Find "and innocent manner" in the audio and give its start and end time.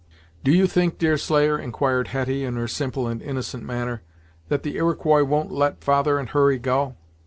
3.07-4.01